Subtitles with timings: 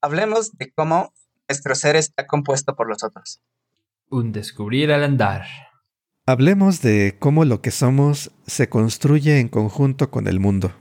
[0.00, 1.12] hablemos de cómo
[1.48, 3.40] nuestro ser está compuesto por los otros.
[4.08, 5.46] Un descubrir al andar.
[6.26, 10.72] Hablemos de cómo lo que somos se construye en conjunto con el mundo.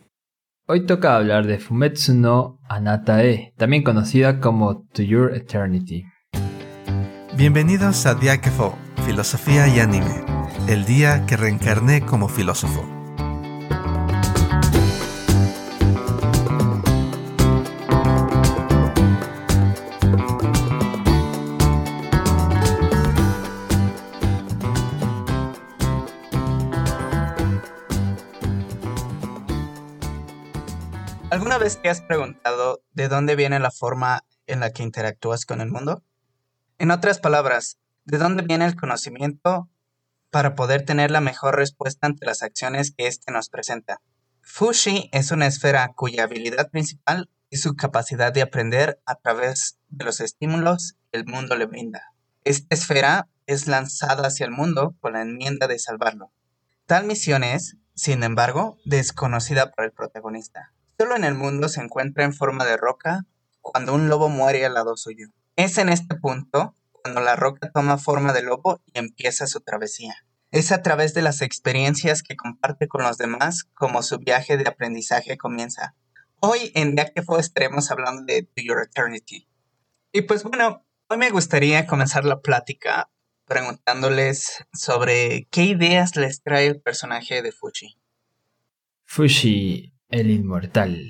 [0.67, 6.05] Hoy toca hablar de Fumetsu no Anatae, también conocida como To Your Eternity.
[7.37, 8.75] Bienvenidos a Diakefo,
[9.05, 10.23] Filosofía y Anime,
[10.67, 12.94] el día que reencarné como filósofo.
[31.73, 36.03] Te has preguntado de dónde viene la forma en la que interactúas con el mundo?
[36.77, 39.67] En otras palabras, ¿de dónde viene el conocimiento
[40.29, 43.99] para poder tener la mejor respuesta ante las acciones que éste nos presenta?
[44.43, 50.05] Fushi es una esfera cuya habilidad principal es su capacidad de aprender a través de
[50.05, 52.13] los estímulos que el mundo le brinda.
[52.43, 56.31] Esta esfera es lanzada hacia el mundo con la enmienda de salvarlo.
[56.85, 60.75] Tal misión es, sin embargo, desconocida por el protagonista.
[60.97, 63.25] Solo en el mundo se encuentra en forma de roca
[63.59, 65.27] cuando un lobo muere al lado suyo.
[65.57, 70.15] Es en este punto cuando la roca toma forma de lobo y empieza su travesía.
[70.51, 74.69] Es a través de las experiencias que comparte con los demás como su viaje de
[74.69, 75.95] aprendizaje comienza.
[76.39, 79.49] Hoy en Día que fue estaremos hablando de Your Eternity.
[80.13, 83.09] Y pues bueno, hoy me gustaría comenzar la plática
[83.43, 87.99] preguntándoles sobre qué ideas les trae el personaje de Fushi.
[89.03, 91.01] Fushi el inmortal.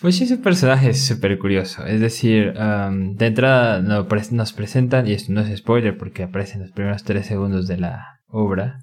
[0.00, 1.84] Pues su personaje es súper curioso.
[1.84, 6.72] Es decir, de entrada nos presentan, y esto no es spoiler porque aparece en los
[6.72, 8.78] primeros tres segundos de la obra,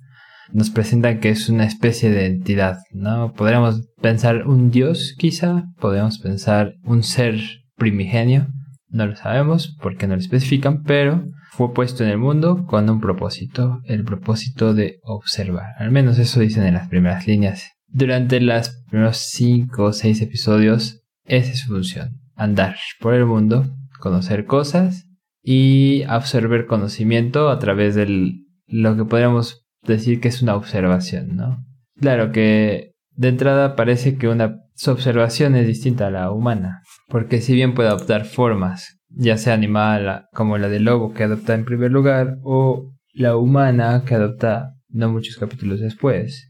[0.53, 3.33] nos presentan que es una especie de entidad, ¿no?
[3.33, 7.39] Podríamos pensar un dios, quizá, podríamos pensar un ser
[7.75, 8.47] primigenio,
[8.89, 13.01] no lo sabemos porque no lo especifican, pero fue puesto en el mundo con un
[13.01, 15.73] propósito, el propósito de observar.
[15.79, 21.01] Al menos eso dicen en las primeras líneas durante los primeros 5 o 6 episodios,
[21.25, 22.19] esa es su función.
[22.35, 23.65] Andar por el mundo,
[23.99, 25.07] conocer cosas
[25.41, 28.35] y absorber conocimiento a través de
[28.67, 31.65] lo que podríamos decir que es una observación, ¿no?
[31.99, 37.41] Claro que de entrada parece que una su observación es distinta a la humana, porque
[37.41, 41.65] si bien puede adoptar formas, ya sea animal como la del lobo que adopta en
[41.65, 46.46] primer lugar, o la humana que adopta no muchos capítulos después,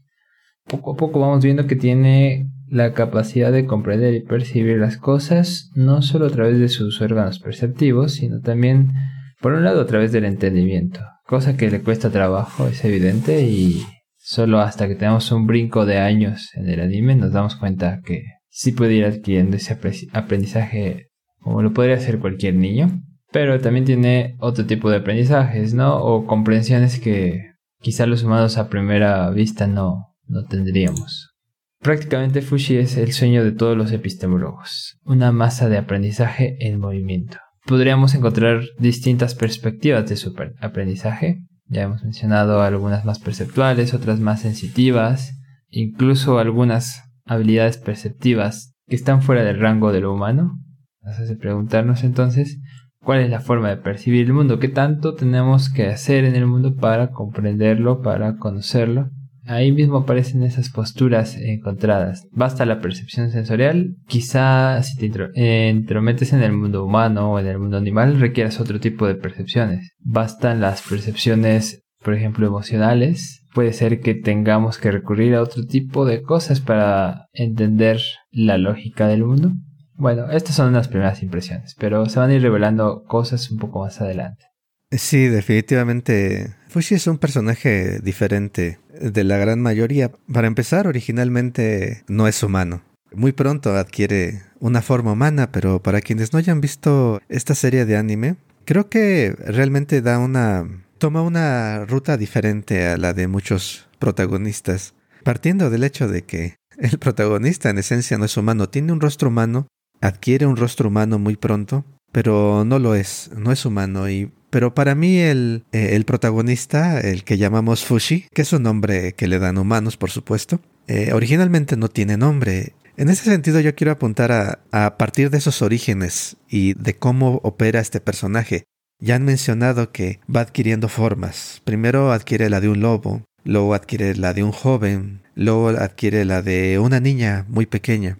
[0.68, 5.70] poco a poco vamos viendo que tiene la capacidad de comprender y percibir las cosas,
[5.74, 8.92] no solo a través de sus órganos perceptivos, sino también,
[9.40, 13.82] por un lado, a través del entendimiento, cosa que le cuesta trabajo, es evidente, y
[14.16, 18.24] solo hasta que tenemos un brinco de años en el anime nos damos cuenta que
[18.50, 19.78] sí puede ir adquiriendo ese
[20.12, 21.08] aprendizaje
[21.38, 23.00] como lo podría hacer cualquier niño,
[23.32, 25.96] pero también tiene otro tipo de aprendizajes, ¿no?
[25.98, 31.34] O comprensiones que quizá los humanos a primera vista no, no tendríamos.
[31.80, 37.38] Prácticamente Fushi es el sueño de todos los epistemólogos, una masa de aprendizaje en movimiento.
[37.66, 44.40] Podríamos encontrar distintas perspectivas de su aprendizaje, ya hemos mencionado algunas más perceptuales, otras más
[44.40, 45.38] sensitivas,
[45.68, 50.58] incluso algunas habilidades perceptivas que están fuera del rango de lo humano.
[51.02, 52.58] Nos hace preguntarnos entonces
[53.00, 56.46] cuál es la forma de percibir el mundo, qué tanto tenemos que hacer en el
[56.46, 59.10] mundo para comprenderlo, para conocerlo
[59.48, 62.26] Ahí mismo aparecen esas posturas encontradas.
[62.32, 63.96] Basta la percepción sensorial.
[64.06, 68.78] Quizá si te entrometes en el mundo humano o en el mundo animal requieras otro
[68.78, 69.94] tipo de percepciones.
[70.00, 73.42] Bastan las percepciones, por ejemplo, emocionales.
[73.54, 79.08] Puede ser que tengamos que recurrir a otro tipo de cosas para entender la lógica
[79.08, 79.52] del mundo.
[79.94, 83.80] Bueno, estas son las primeras impresiones, pero se van a ir revelando cosas un poco
[83.80, 84.44] más adelante.
[84.90, 86.54] Sí, definitivamente.
[86.68, 90.12] Fushi es un personaje diferente de la gran mayoría.
[90.32, 92.82] Para empezar, originalmente no es humano.
[93.12, 97.96] Muy pronto adquiere una forma humana, pero para quienes no hayan visto esta serie de
[97.96, 98.36] anime,
[98.66, 100.66] creo que realmente da una
[100.98, 106.98] toma una ruta diferente a la de muchos protagonistas, partiendo del hecho de que el
[106.98, 109.68] protagonista en esencia no es humano, tiene un rostro humano,
[110.00, 114.74] adquiere un rostro humano muy pronto, pero no lo es, no es humano y pero
[114.74, 119.28] para mí el, eh, el, protagonista, el que llamamos Fushi, que es un nombre que
[119.28, 122.74] le dan humanos, por supuesto, eh, originalmente no tiene nombre.
[122.96, 127.40] En ese sentido yo quiero apuntar a, a partir de esos orígenes y de cómo
[127.42, 128.64] opera este personaje.
[129.00, 131.62] Ya han mencionado que va adquiriendo formas.
[131.64, 136.42] Primero adquiere la de un lobo, luego adquiere la de un joven, luego adquiere la
[136.42, 138.18] de una niña muy pequeña.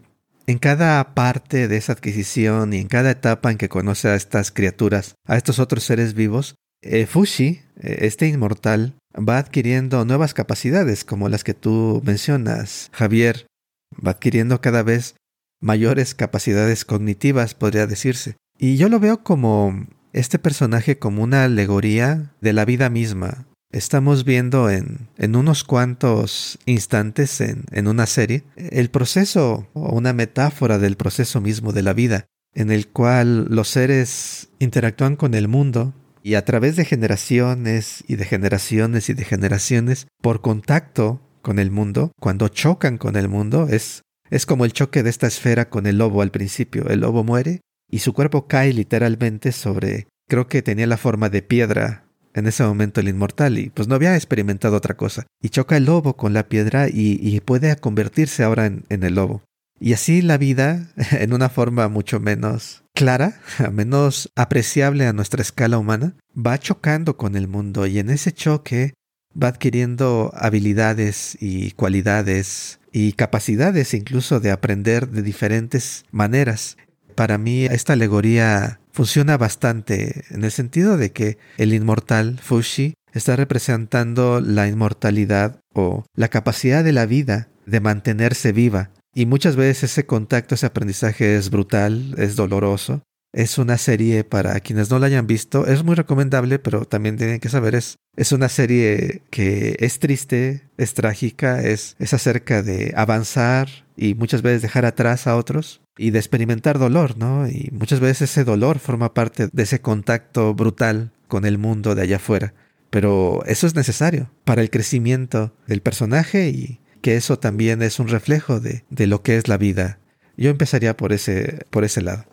[0.48, 4.50] En cada parte de esa adquisición y en cada etapa en que conoce a estas
[4.50, 11.04] criaturas, a estos otros seres vivos, eh, Fushi, eh, este inmortal, va adquiriendo nuevas capacidades
[11.04, 13.46] como las que tú mencionas, Javier,
[13.94, 15.16] va adquiriendo cada vez
[15.60, 18.36] mayores capacidades cognitivas, podría decirse.
[18.58, 23.47] Y yo lo veo como este personaje como una alegoría de la vida misma.
[23.70, 30.14] Estamos viendo en, en unos cuantos instantes en, en una serie el proceso o una
[30.14, 35.48] metáfora del proceso mismo de la vida, en el cual los seres interactúan con el
[35.48, 35.92] mundo
[36.22, 41.70] y a través de generaciones y de generaciones y de generaciones, por contacto con el
[41.70, 45.86] mundo, cuando chocan con el mundo, es, es como el choque de esta esfera con
[45.86, 46.88] el lobo al principio.
[46.88, 47.60] El lobo muere
[47.90, 52.62] y su cuerpo cae literalmente sobre, creo que tenía la forma de piedra en ese
[52.64, 55.26] momento el inmortal y pues no había experimentado otra cosa.
[55.40, 59.42] Y choca el lobo con la piedra y, puede convertirse ahora en, en, el lobo.
[59.80, 63.40] Y así la vida, en una forma mucho menos clara,
[63.72, 68.94] menos apreciable a nuestra escala humana, va chocando con el mundo y en ese choque
[69.40, 76.76] va adquiriendo habilidades y cualidades y capacidades incluso de aprender de diferentes maneras.
[77.14, 83.36] Para mí esta alegoría funciona bastante en el sentido de que el inmortal Fushi está
[83.36, 88.90] representando la inmortalidad o la capacidad de la vida de mantenerse viva.
[89.14, 93.04] Y muchas veces ese contacto, ese aprendizaje es brutal, es doloroso.
[93.32, 97.38] Es una serie para quienes no la hayan visto, es muy recomendable, pero también tienen
[97.38, 102.94] que saber, es, es una serie que es triste, es trágica, es, es acerca de
[102.96, 107.48] avanzar y muchas veces dejar atrás a otros, y de experimentar dolor, ¿no?
[107.48, 112.02] Y muchas veces ese dolor forma parte de ese contacto brutal con el mundo de
[112.02, 112.54] allá afuera.
[112.90, 118.08] Pero eso es necesario para el crecimiento del personaje y que eso también es un
[118.08, 119.98] reflejo de, de lo que es la vida.
[120.36, 122.24] Yo empezaría por ese, por ese lado.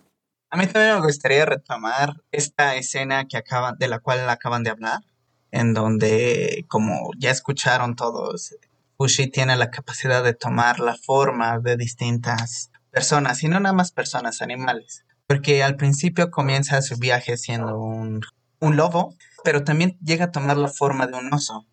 [0.52, 4.70] A mí también me gustaría retomar esta escena que acaban, de la cual acaban de
[4.70, 5.02] hablar,
[5.52, 8.56] en donde, como ya escucharon todos,
[8.98, 13.92] Fushi tiene la capacidad de tomar la forma de distintas personas, y no nada más
[13.92, 15.04] personas, animales.
[15.28, 18.22] Porque al principio comienza su viaje siendo un,
[18.62, 19.14] lobo,
[19.44, 21.68] pero también llega a tomar la forma de un oso.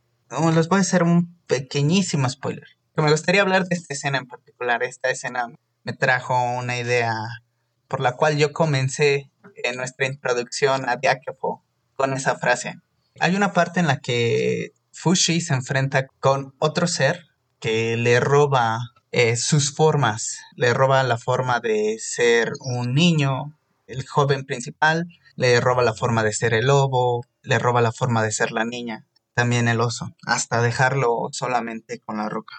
[0.55, 2.67] les voy a hacer un pequeñísimo spoiler.
[2.97, 4.83] me gustaría hablar de esta escena en particular.
[4.83, 5.47] Esta escena
[5.85, 7.15] me trajo una idea
[7.89, 9.31] por la cual yo comencé
[9.63, 11.65] en nuestra introducción a Diáquefo
[11.95, 12.75] con esa frase.
[13.21, 17.25] Hay una parte en la que Fushi se enfrenta con otro ser
[17.61, 18.81] que le roba
[19.13, 20.39] eh, sus formas.
[20.57, 25.07] Le roba la forma de ser un niño, el joven principal,
[25.37, 28.65] le roba la forma de ser el lobo, le roba la forma de ser la
[28.65, 32.57] niña, también el oso, hasta dejarlo solamente con la roca.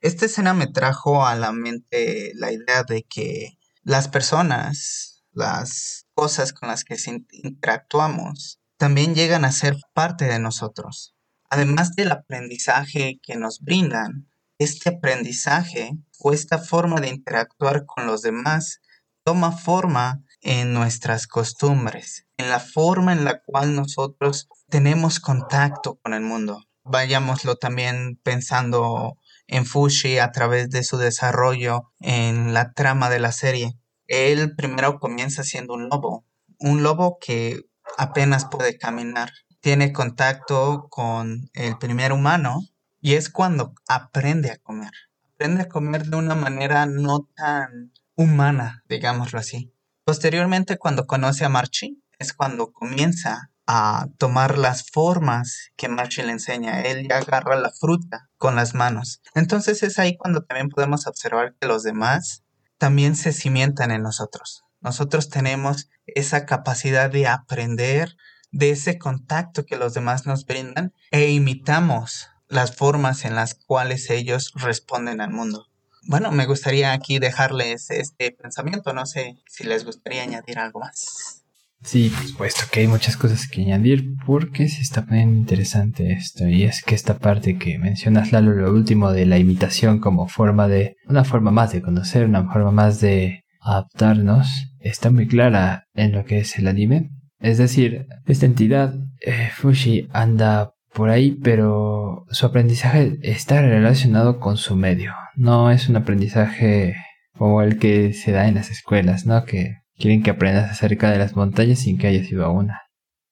[0.00, 6.54] Esta escena me trajo a la mente la idea de que las personas, las cosas
[6.54, 6.96] con las que
[7.32, 11.14] interactuamos, también llegan a ser parte de nosotros.
[11.50, 14.29] Además del aprendizaje que nos brindan,
[14.60, 18.82] este aprendizaje o esta forma de interactuar con los demás
[19.24, 26.12] toma forma en nuestras costumbres, en la forma en la cual nosotros tenemos contacto con
[26.12, 26.62] el mundo.
[26.84, 29.16] Vayámoslo también pensando
[29.46, 33.78] en Fushi a través de su desarrollo en la trama de la serie.
[34.08, 36.26] Él primero comienza siendo un lobo,
[36.58, 37.62] un lobo que
[37.96, 39.32] apenas puede caminar.
[39.60, 42.60] Tiene contacto con el primer humano
[43.00, 44.92] y es cuando aprende a comer.
[45.34, 49.72] Aprende a comer de una manera no tan humana, digámoslo así.
[50.04, 56.32] Posteriormente, cuando conoce a Marchi, es cuando comienza a tomar las formas que Marchi le
[56.32, 56.82] enseña.
[56.82, 59.22] Él ya agarra la fruta con las manos.
[59.34, 62.42] Entonces es ahí cuando también podemos observar que los demás
[62.78, 64.64] también se cimientan en nosotros.
[64.80, 68.16] Nosotros tenemos esa capacidad de aprender
[68.50, 74.10] de ese contacto que los demás nos brindan e imitamos las formas en las cuales
[74.10, 75.66] ellos responden al mundo.
[76.06, 81.44] Bueno, me gustaría aquí dejarles este pensamiento, no sé si les gustaría añadir algo más.
[81.82, 86.46] Sí, por supuesto que hay muchas cosas que añadir porque se está poniendo interesante esto
[86.46, 90.68] y es que esta parte que mencionas Lalo, lo último de la imitación como forma
[90.68, 94.46] de, una forma más de conocer, una forma más de adaptarnos,
[94.78, 97.10] está muy clara en lo que es el anime.
[97.38, 104.56] Es decir, esta entidad, eh, Fushi, anda por ahí, pero su aprendizaje está relacionado con
[104.56, 105.12] su medio.
[105.36, 106.96] No es un aprendizaje
[107.36, 109.44] como el que se da en las escuelas, ¿no?
[109.44, 112.82] Que quieren que aprendas acerca de las montañas sin que hayas ido a una.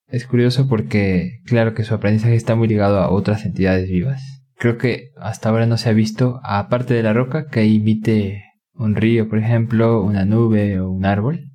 [0.07, 4.23] Es curioso porque, claro que su aprendizaje está muy ligado a otras entidades vivas.
[4.57, 8.95] Creo que hasta ahora no se ha visto, aparte de la roca, que imite un
[8.95, 11.50] río, por ejemplo, una nube o un árbol,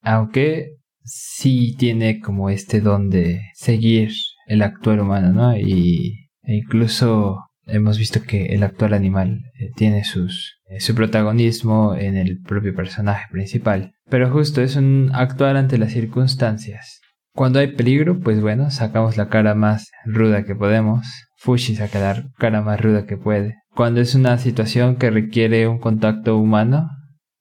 [0.00, 4.10] aunque sí tiene como este don de seguir
[4.48, 5.56] el actual humano, ¿no?
[5.56, 11.94] Y e incluso hemos visto que el actual animal eh, tiene sus, eh, su protagonismo
[11.94, 13.92] en el propio personaje principal.
[14.10, 17.00] Pero justo es un actuar ante las circunstancias.
[17.34, 21.06] Cuando hay peligro, pues bueno, sacamos la cara más ruda que podemos.
[21.36, 23.56] Fushi saca la cara más ruda que puede.
[23.74, 26.88] Cuando es una situación que requiere un contacto humano,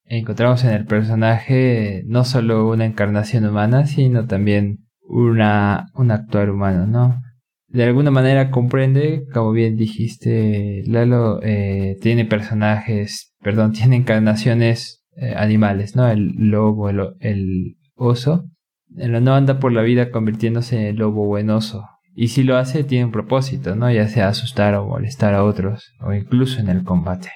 [0.04, 6.86] encontramos en el personaje no solo una encarnación humana, sino también una, un actuar humano,
[6.86, 7.22] ¿no?
[7.68, 15.34] De alguna manera comprende, como bien dijiste, Lalo, eh, tiene personajes, perdón, tiene encarnaciones eh,
[15.36, 16.08] animales, ¿no?
[16.08, 18.46] El lobo, el, el oso.
[18.90, 21.84] No anda por la vida convirtiéndose en lobo o en oso,
[22.20, 23.92] y si lo hace, tiene un propósito, ¿no?
[23.92, 27.30] Ya sea asustar o molestar a otros, o incluso en el combate.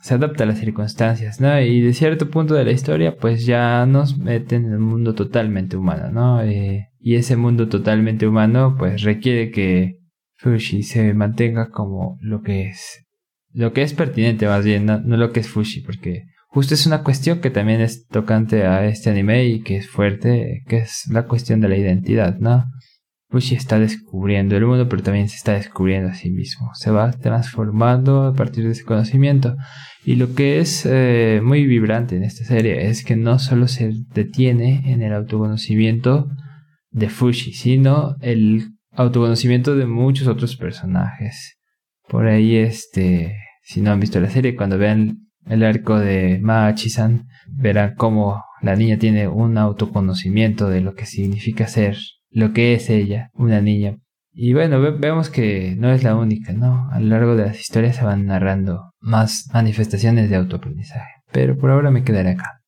[0.00, 1.60] Se adapta a las circunstancias, ¿no?
[1.60, 5.76] Y de cierto punto de la historia, pues ya nos meten en un mundo totalmente
[5.76, 6.42] humano, ¿no?
[6.42, 9.98] Eh, y ese mundo totalmente humano, pues requiere que
[10.36, 13.06] Fushi se mantenga como lo que es.
[13.52, 16.86] Lo que es pertinente, más bien, no, no lo que es Fushi, porque justo es
[16.86, 21.04] una cuestión que también es tocante a este anime y que es fuerte, que es
[21.10, 22.64] la cuestión de la identidad, ¿no?
[23.30, 26.70] Fushi está descubriendo el mundo, pero también se está descubriendo a sí mismo.
[26.74, 29.54] Se va transformando a partir de ese conocimiento.
[30.04, 33.92] Y lo que es eh, muy vibrante en esta serie es que no solo se
[34.14, 36.28] detiene en el autoconocimiento
[36.90, 41.58] de Fushi, sino el autoconocimiento de muchos otros personajes.
[42.08, 47.26] Por ahí, este, si no han visto la serie, cuando vean el arco de Maachi-san,
[47.46, 51.98] verán cómo la niña tiene un autoconocimiento de lo que significa ser
[52.30, 53.98] lo que es ella, una niña.
[54.32, 56.88] Y bueno, vemos que no es la única, ¿no?
[56.92, 61.10] A lo largo de las historias se van narrando más manifestaciones de autoaprendizaje.
[61.32, 62.62] Pero por ahora me quedaré acá.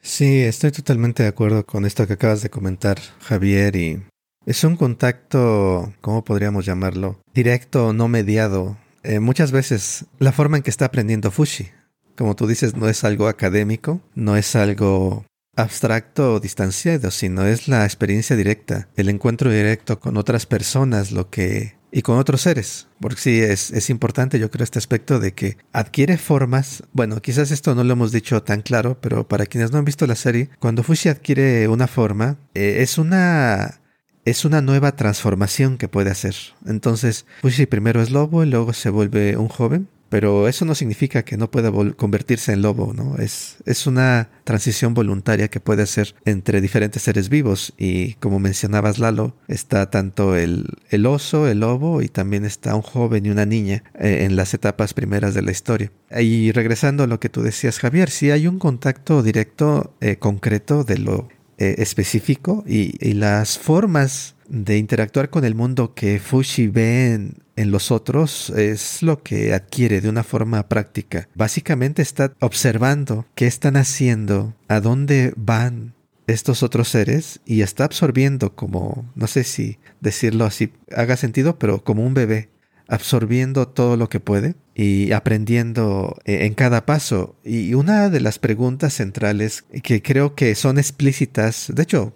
[0.00, 4.02] Sí, estoy totalmente de acuerdo con esto que acabas de comentar, Javier, y
[4.44, 7.20] es un contacto, ¿cómo podríamos llamarlo?
[7.32, 8.76] Directo, no mediado.
[9.04, 11.70] Eh, muchas veces la forma en que está aprendiendo Fushi,
[12.16, 15.24] como tú dices, no es algo académico, no es algo
[15.56, 21.30] abstracto o distanciado, sino es la experiencia directa, el encuentro directo con otras personas, lo
[21.30, 22.88] que y con otros seres.
[23.00, 26.82] Porque sí, es, importante, yo creo, este aspecto de que adquiere formas.
[26.92, 30.06] Bueno, quizás esto no lo hemos dicho tan claro, pero para quienes no han visto
[30.06, 33.78] la serie, cuando Fushi adquiere una forma, eh, es una.
[34.24, 36.36] Es una nueva transformación que puede hacer.
[36.64, 41.24] Entonces, Fushi primero es lobo y luego se vuelve un joven pero eso no significa
[41.24, 43.16] que no pueda convertirse en lobo, ¿no?
[43.16, 48.98] Es, es una transición voluntaria que puede hacer entre diferentes seres vivos y como mencionabas
[48.98, 53.46] Lalo, está tanto el, el oso, el lobo y también está un joven y una
[53.46, 55.90] niña eh, en las etapas primeras de la historia.
[56.14, 60.84] Y regresando a lo que tú decías Javier, sí hay un contacto directo, eh, concreto
[60.84, 66.68] de lo eh, específico y, y las formas de interactuar con el mundo que Fushi
[66.68, 71.28] ve en, los otros es lo que adquiere de una forma práctica.
[71.34, 75.94] Básicamente está observando qué están haciendo, a dónde van
[76.26, 81.82] estos otros seres y está absorbiendo como, no sé si decirlo así haga sentido, pero
[81.82, 82.50] como un bebé,
[82.88, 87.36] absorbiendo todo lo que puede y aprendiendo eh, en cada paso.
[87.42, 92.12] Y una de las preguntas centrales que creo que son explícitas, de hecho,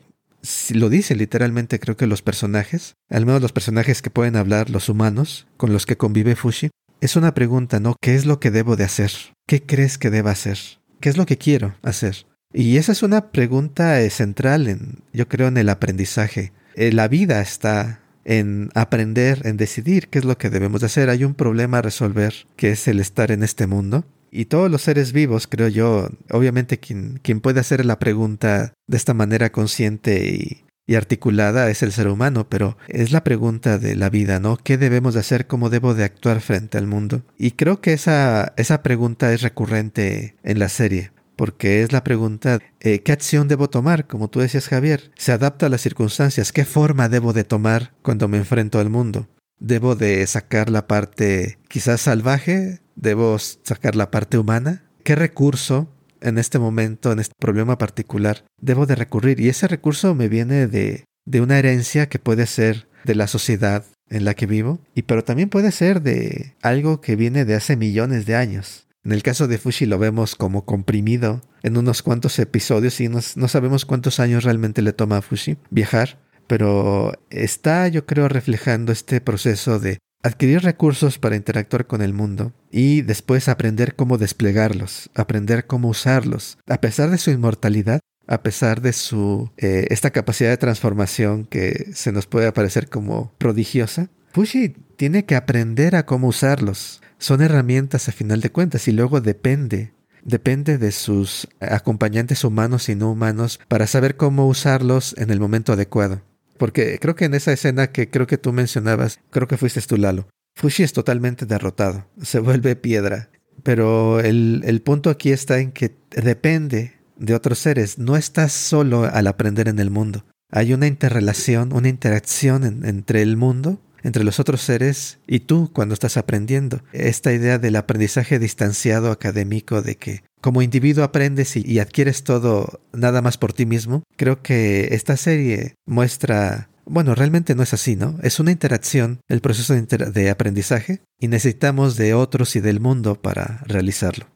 [0.71, 4.89] lo dice literalmente creo que los personajes, al menos los personajes que pueden hablar, los
[4.89, 7.97] humanos, con los que convive Fushi, es una pregunta, ¿no?
[8.01, 9.13] ¿Qué es lo que debo de hacer?
[9.47, 10.59] ¿Qué crees que deba hacer?
[11.01, 12.27] ¿Qué es lo que quiero hacer?
[12.53, 16.53] Y esa es una pregunta eh, central, en, yo creo, en el aprendizaje.
[16.75, 21.11] Eh, la vida está en aprender, en decidir qué es lo que debemos de hacer.
[21.11, 24.05] Hay un problema a resolver, que es el estar en este mundo.
[24.37, 28.97] Y todos los seres vivos, creo yo, obviamente quien, quien puede hacer la pregunta de
[28.99, 33.97] esta manera consciente y, y articulada es el ser humano, pero es la pregunta de
[33.97, 34.59] la vida, ¿no?
[34.59, 35.47] ¿Qué debemos de hacer?
[35.47, 37.23] ¿Cómo debo de actuar frente al mundo?
[37.39, 42.61] Y creo que esa, esa pregunta es recurrente en la serie, porque es la pregunta,
[42.81, 44.07] eh, ¿qué acción debo tomar?
[44.07, 48.29] Como tú decías, Javier, se adapta a las circunstancias, ¿qué forma debo de tomar cuando
[48.29, 49.29] me enfrento al mundo?
[49.59, 54.83] ¿Debo de sacar la parte quizás salvaje ¿Debo sacar la parte humana?
[55.05, 59.39] ¿Qué recurso en este momento, en este problema particular, debo de recurrir?
[59.39, 63.85] Y ese recurso me viene de, de una herencia que puede ser de la sociedad
[64.09, 67.77] en la que vivo, y pero también puede ser de algo que viene de hace
[67.77, 68.87] millones de años.
[69.05, 73.21] En el caso de Fushi lo vemos como comprimido en unos cuantos episodios y no
[73.49, 79.21] sabemos cuántos años realmente le toma a Fushi viajar, pero está yo creo reflejando este
[79.21, 85.67] proceso de adquirir recursos para interactuar con el mundo y después aprender cómo desplegarlos, aprender
[85.67, 86.59] cómo usarlos.
[86.67, 91.91] A pesar de su inmortalidad, a pesar de su eh, esta capacidad de transformación que
[91.95, 97.01] se nos puede parecer como prodigiosa, Fushi tiene que aprender a cómo usarlos.
[97.19, 99.95] Son herramientas a final de cuentas y luego depende
[100.27, 105.73] depende de sus acompañantes humanos y no humanos para saber cómo usarlos en el momento
[105.73, 106.21] adecuado.
[106.57, 109.97] Porque creo que en esa escena que creo que tú mencionabas, creo que fuiste tú
[109.97, 113.31] Lalo, Fushi es totalmente derrotado, se vuelve piedra.
[113.63, 119.05] Pero el, el punto aquí está en que depende de otros seres, no estás solo
[119.05, 120.25] al aprender en el mundo.
[120.51, 125.93] Hay una interrelación, una interacción entre el mundo entre los otros seres y tú cuando
[125.93, 126.81] estás aprendiendo.
[126.93, 133.21] Esta idea del aprendizaje distanciado académico de que como individuo aprendes y, adquieres todo nada
[133.21, 138.17] más por ti mismo, creo que esta serie muestra bueno, realmente no es así, ¿no?
[138.23, 143.59] Es una interacción, el proceso de, aprendizaje, y necesitamos de otros y del mundo para
[143.65, 144.27] realizarlo.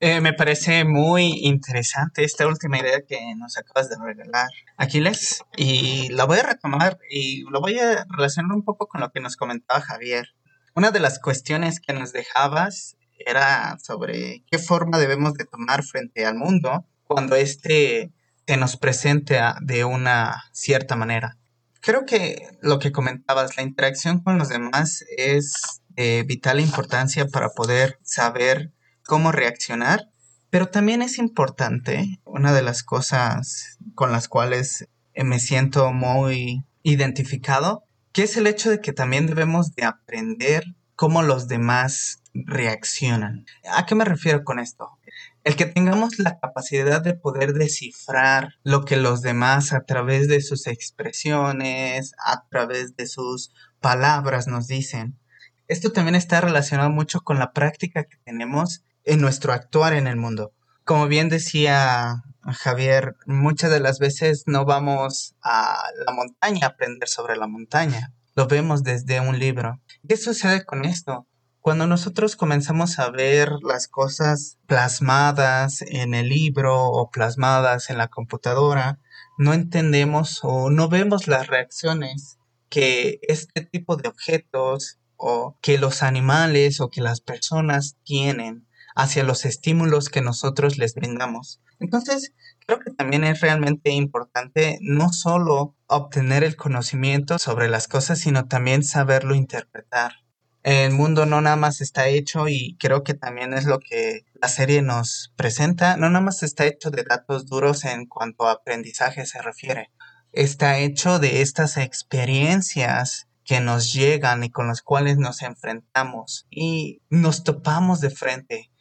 [0.00, 6.08] Eh, me parece muy interesante esta última idea que nos acabas de regalar, Aquiles, y
[6.08, 9.36] la voy a retomar y lo voy a relacionar un poco con lo que nos
[9.36, 10.26] comentaba Javier.
[10.74, 16.26] Una de las cuestiones que nos dejabas era sobre qué forma debemos de tomar frente
[16.26, 18.12] al mundo cuando éste
[18.46, 21.36] se nos presente de una cierta manera.
[21.80, 27.50] Creo que lo que comentabas, la interacción con los demás es de vital importancia para
[27.50, 28.72] poder saber
[29.04, 30.08] cómo reaccionar,
[30.50, 37.84] pero también es importante, una de las cosas con las cuales me siento muy identificado,
[38.12, 40.64] que es el hecho de que también debemos de aprender
[41.02, 43.44] cómo los demás reaccionan.
[43.68, 45.00] ¿A qué me refiero con esto?
[45.42, 50.40] El que tengamos la capacidad de poder descifrar lo que los demás a través de
[50.40, 55.18] sus expresiones, a través de sus palabras nos dicen.
[55.66, 60.14] Esto también está relacionado mucho con la práctica que tenemos en nuestro actuar en el
[60.14, 60.52] mundo.
[60.84, 67.08] Como bien decía Javier, muchas de las veces no vamos a la montaña a aprender
[67.08, 69.80] sobre la montaña, lo vemos desde un libro.
[70.08, 71.26] ¿Qué sucede con esto?
[71.60, 78.08] Cuando nosotros comenzamos a ver las cosas plasmadas en el libro o plasmadas en la
[78.08, 78.98] computadora,
[79.38, 86.02] no entendemos o no vemos las reacciones que este tipo de objetos o que los
[86.02, 88.66] animales o que las personas tienen
[88.96, 91.60] hacia los estímulos que nosotros les brindamos.
[91.78, 92.32] Entonces,
[92.66, 98.46] creo que también es realmente importante no solo obtener el conocimiento sobre las cosas, sino
[98.46, 100.12] también saberlo interpretar.
[100.62, 104.48] El mundo no nada más está hecho y creo que también es lo que la
[104.48, 109.26] serie nos presenta, no nada más está hecho de datos duros en cuanto a aprendizaje
[109.26, 109.90] se refiere.
[110.32, 117.02] Está hecho de estas experiencias que nos llegan y con las cuales nos enfrentamos y
[117.10, 118.71] nos topamos de frente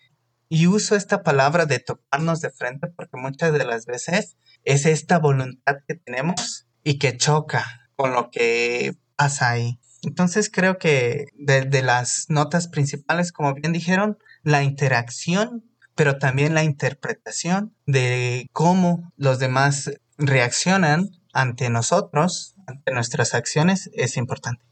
[0.54, 4.36] y uso esta palabra de toparnos de frente porque muchas de las veces
[4.66, 9.80] es esta voluntad que tenemos y que choca con lo que pasa ahí.
[10.04, 15.64] Entonces creo que de, las notas principales, como bien dijeron, la interacción,
[15.96, 24.18] pero también la interpretación de cómo los demás reaccionan ante nosotros, ante nuestras acciones, es
[24.18, 24.66] importante.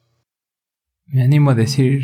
[1.06, 2.02] Me animo a decir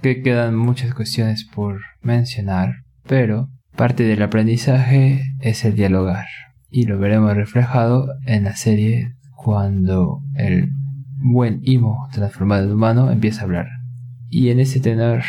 [0.00, 6.26] que quedan muchas cuestiones por mencionar, pero parte del aprendizaje es el dialogar
[6.70, 10.70] y lo veremos reflejado en la serie cuando el
[11.16, 13.66] buen Imo transformado en humano empieza a hablar.
[14.28, 15.22] Y en ese tenor,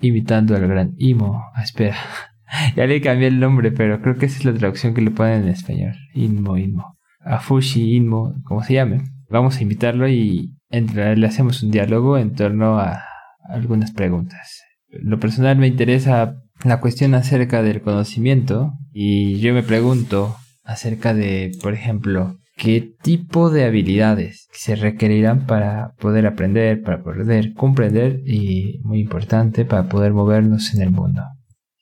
[0.00, 1.96] imitando al gran Imo, ah, espera,
[2.76, 5.42] ya le cambié el nombre, pero creo que esa es la traducción que le ponen
[5.42, 5.94] en español.
[6.14, 6.96] Inmo, Inmo.
[7.20, 9.02] A Fushi, Inmo, como se llame.
[9.28, 13.02] Vamos a invitarlo y entre, le hacemos un diálogo en torno a
[13.48, 14.62] algunas preguntas.
[14.88, 21.52] Lo personal me interesa la cuestión acerca del conocimiento y yo me pregunto acerca de,
[21.62, 28.80] por ejemplo, qué tipo de habilidades se requerirán para poder aprender, para poder comprender y,
[28.82, 31.22] muy importante, para poder movernos en el mundo.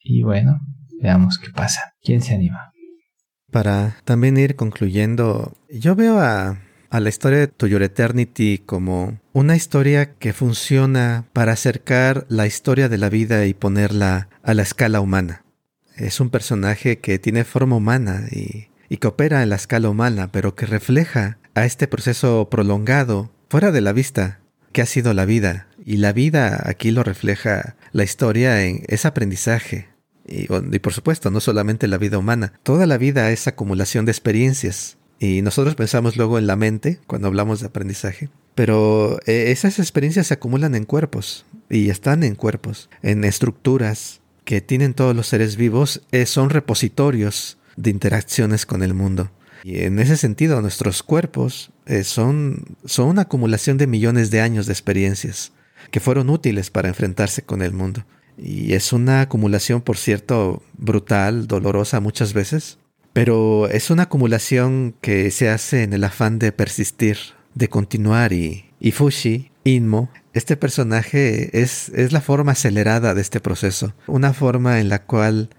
[0.02, 0.60] Y bueno,
[1.02, 1.92] veamos qué pasa.
[2.00, 2.72] ¿Quién se anima?
[3.50, 6.58] Para también ir concluyendo, yo veo a
[6.90, 12.48] a la historia de To Your Eternity como una historia que funciona para acercar la
[12.48, 15.44] historia de la vida y ponerla a la escala humana.
[15.96, 20.56] Es un personaje que tiene forma humana y, que opera en la escala humana, pero
[20.56, 24.40] que refleja a este proceso prolongado, fuera de la vista,
[24.72, 25.68] que ha sido la vida.
[25.84, 29.86] Y la vida aquí lo refleja la historia en ese aprendizaje.
[30.26, 34.10] Y, y por supuesto, no solamente la vida humana, toda la vida es acumulación de
[34.10, 39.78] experiencias y nosotros pensamos luego en la mente cuando hablamos de aprendizaje, pero eh, esas
[39.78, 45.26] experiencias se acumulan en cuerpos y están en cuerpos, en estructuras que tienen todos los
[45.26, 49.30] seres vivos, eh, son repositorios de interacciones con el mundo.
[49.64, 54.66] Y en ese sentido, nuestros cuerpos eh, son, son una acumulación de millones de años
[54.66, 55.52] de experiencias
[55.90, 58.04] que fueron útiles para enfrentarse con el mundo.
[58.36, 62.78] Y es una acumulación, por cierto, brutal, dolorosa muchas veces,
[63.18, 67.18] pero es una acumulación que se hace en el afán de persistir,
[67.52, 73.40] de continuar y, y Fushi, Inmo, este personaje es, es la forma acelerada de este
[73.40, 75.50] proceso, una forma en la cual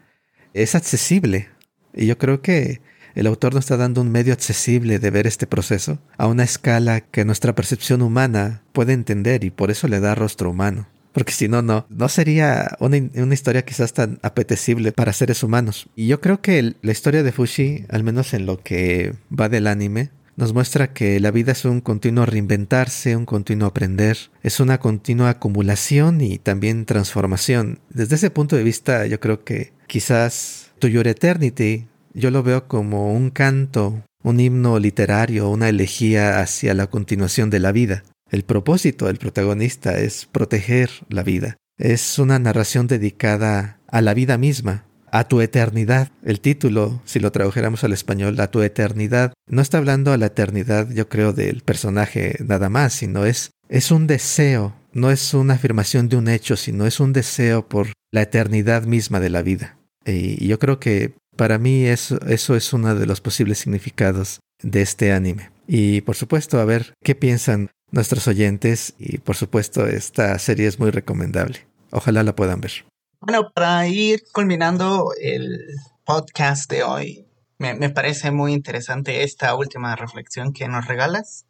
[0.54, 1.50] es accesible.
[1.94, 2.80] Y yo creo que
[3.14, 7.02] el autor nos está dando un medio accesible de ver este proceso a una escala
[7.02, 10.88] que nuestra percepción humana puede entender y por eso le da rostro humano.
[11.14, 15.90] Porque si no, no, no sería una, una, historia quizás tan apetecible para seres humanos.
[15.96, 19.68] Y yo creo que la historia de Fushi, al menos en lo que va del
[19.68, 24.80] anime, nos muestra que la vida es un continuo reinventarse, un continuo aprender, es una
[24.80, 27.80] continua acumulación y también transformación.
[27.90, 32.68] Desde ese punto de vista, yo creo que quizás To Your Eternity yo lo veo
[32.68, 38.04] como un canto, un himno literario, una elegía hacia la continuación de la vida.
[38.32, 41.58] El propósito del protagonista es proteger la vida.
[41.78, 46.12] Es una narración dedicada a la vida misma, a tu eternidad.
[46.24, 50.28] El título, si lo tradujéramos al español, a tu eternidad, no está hablando a la
[50.28, 55.56] eternidad, yo creo, del personaje nada más, sino es, es un deseo, no es una
[55.56, 59.78] afirmación de un hecho, sino es un deseo por la eternidad misma de la vida.
[60.06, 64.82] Y yo creo que para mí eso, eso es uno de los posibles significados de
[64.82, 65.52] este anime.
[65.68, 70.80] Y por supuesto, a ver qué piensan nuestros oyentes y por supuesto esta serie es
[70.80, 71.68] muy recomendable.
[71.92, 72.86] Ojalá la puedan ver.
[73.22, 75.60] Bueno, para ir culminando el
[76.06, 77.26] podcast de hoy,
[77.58, 81.46] me, me, parece muy interesante esta última reflexión que nos regalas.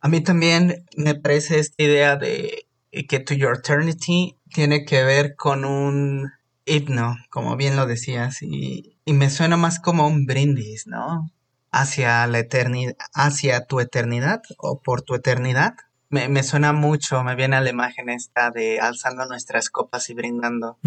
[0.00, 2.66] A mí también me parece esta idea de
[3.08, 6.30] que To Your Eternity tiene que ver con un
[6.66, 11.30] himno, como bien lo decías, y, y me suena más como un brindis, ¿no?
[11.76, 15.74] Hacia la eternidad, hacia tu eternidad o por tu eternidad.
[16.08, 20.78] Me, suena mucho, me viene a la imagen esta de alzando nuestras copas y brindando.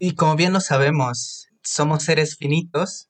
[0.00, 3.08] Y como bien lo sabemos, somos seres finitos,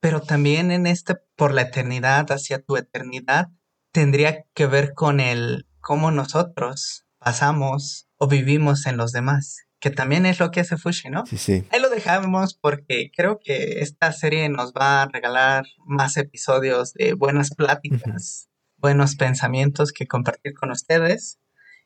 [0.00, 3.50] pero también en este por la eternidad, hacia tu eternidad,
[3.92, 10.26] tendría que ver con el cómo nosotros pasamos o vivimos en los demás, que también
[10.26, 11.26] es lo que hace Fushi, ¿no?
[11.26, 11.64] Sí, sí.
[11.70, 17.14] Ahí lo dejamos porque creo que esta serie nos va a regalar más episodios de
[17.14, 21.38] buenas pláticas buenos pensamientos que compartir con ustedes.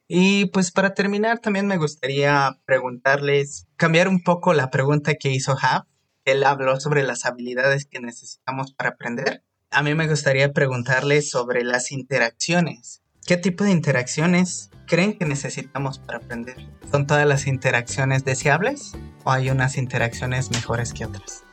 [0.07, 5.57] Y pues para terminar también me gustaría preguntarles, cambiar un poco la pregunta que hizo
[5.61, 5.87] Hap.
[6.25, 9.45] Él habló sobre las habilidades que necesitamos para aprender.
[9.71, 13.02] A mí me gustaría preguntarles sobre las interacciones.
[13.25, 16.57] ¿Qué tipo de interacciones creen que necesitamos para aprender?
[16.91, 21.45] ¿Son todas las interacciones deseables o hay unas interacciones mejores que otras?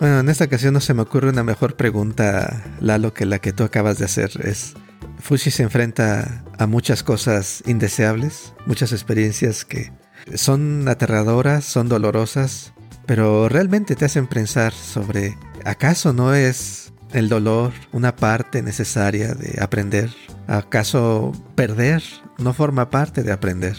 [0.00, 3.52] Bueno, en esta ocasión no se me ocurre una mejor pregunta, Lalo, que la que
[3.52, 4.30] tú acabas de hacer.
[4.42, 4.74] Es,
[5.20, 9.92] Fushi se enfrenta a muchas cosas indeseables, muchas experiencias que
[10.34, 12.72] son aterradoras, son dolorosas,
[13.04, 19.62] pero realmente te hacen pensar sobre, ¿acaso no es el dolor una parte necesaria de
[19.62, 20.10] aprender?
[20.46, 22.02] ¿Acaso perder
[22.38, 23.76] no forma parte de aprender?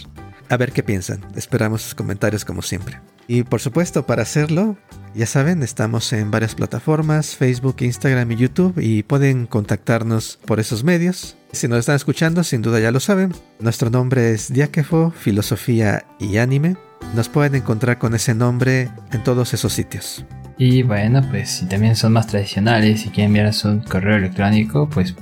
[0.50, 1.26] A ver qué piensan.
[1.36, 3.00] Esperamos sus comentarios como siempre.
[3.28, 4.76] Y por supuesto, para hacerlo,
[5.14, 10.84] ya saben, estamos en varias plataformas, Facebook, Instagram y YouTube, y pueden contactarnos por esos
[10.84, 11.38] medios.
[11.52, 13.32] Si nos están escuchando, sin duda ya lo saben.
[13.60, 16.76] Nuestro nombre es Diáquefo, Filosofía y Anime.
[17.16, 20.26] Nos pueden encontrar con ese nombre en todos esos sitios.
[20.60, 25.16] Y bueno, pues si también son más tradicionales y quieren enviarnos un correo electrónico, pues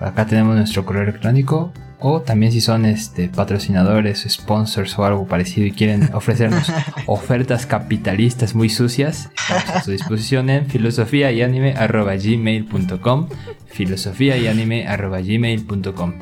[0.00, 1.70] acá tenemos nuestro correo electrónico.
[2.02, 6.72] O también si son este, patrocinadores, sponsors o algo parecido y quieren ofrecernos
[7.04, 13.28] ofertas capitalistas muy sucias, estamos a su disposición en filosofía y anime gmail.com
[13.66, 16.14] filosofía y anime gmail.com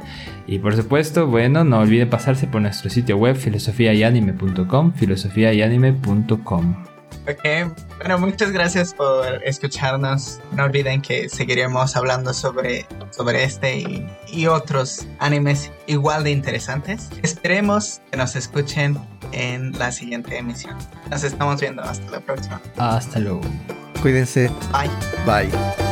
[0.48, 6.97] y por supuesto, bueno, no olviden pasarse por nuestro sitio web filosofiayanime.com filosofiayanime.com
[7.28, 10.40] Ok, bueno, muchas gracias por escucharnos.
[10.52, 17.10] No olviden que seguiremos hablando sobre, sobre este y, y otros animes igual de interesantes.
[17.22, 18.98] Esperemos que nos escuchen
[19.32, 20.76] en la siguiente emisión.
[21.10, 21.82] Nos estamos viendo.
[21.82, 22.62] Hasta la próxima.
[22.78, 23.42] Hasta luego.
[24.00, 24.50] Cuídense.
[24.72, 24.90] Bye.
[25.26, 25.87] Bye.